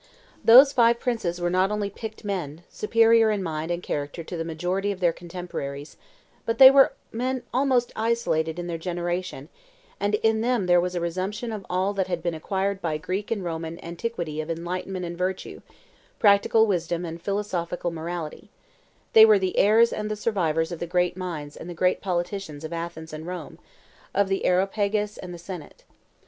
Those 0.43 0.73
five 0.73 0.99
princes 0.99 1.39
were 1.39 1.51
not 1.51 1.69
only 1.69 1.91
picked 1.91 2.25
men, 2.25 2.63
superior 2.69 3.29
in 3.29 3.43
mind 3.43 3.69
and 3.69 3.83
character 3.83 4.23
to 4.23 4.35
the 4.35 4.43
majority 4.43 4.91
of 4.91 4.99
their 4.99 5.13
contemporaries, 5.13 5.95
but 6.43 6.57
they 6.57 6.71
were 6.71 6.93
men 7.11 7.43
almost 7.53 7.91
isolated 7.95 8.57
in 8.57 8.65
their 8.65 8.79
generation; 8.79 9.47
in 9.99 10.41
them 10.41 10.65
there 10.65 10.81
was 10.81 10.95
a 10.95 10.99
resumption 10.99 11.51
of 11.51 11.67
all 11.69 11.93
that 11.93 12.07
had 12.07 12.23
been 12.23 12.33
acquired 12.33 12.81
by 12.81 12.97
Greek 12.97 13.29
and 13.29 13.43
Roman 13.43 13.77
antiquity 13.85 14.41
of 14.41 14.49
enlightenment 14.49 15.05
and 15.05 15.15
virtue, 15.15 15.61
practical 16.17 16.65
wisdom 16.65 17.05
and 17.05 17.21
philosophical 17.21 17.91
morality: 17.91 18.49
they 19.13 19.23
were 19.23 19.37
the 19.37 19.55
heirs 19.55 19.93
and 19.93 20.09
the 20.09 20.15
survivors 20.15 20.71
of 20.71 20.79
the 20.79 20.87
great 20.87 21.15
minds 21.15 21.55
and 21.55 21.69
the 21.69 21.75
great 21.75 22.01
politicians 22.01 22.63
of 22.63 22.73
Athens 22.73 23.13
and 23.13 23.27
Rome, 23.27 23.59
of 24.15 24.29
the 24.29 24.45
Areopagus 24.45 25.19
and 25.19 25.31
the 25.31 25.37
Senate. 25.37 25.83